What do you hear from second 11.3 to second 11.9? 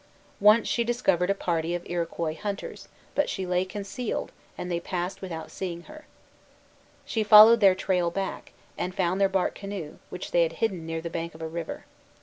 of a river.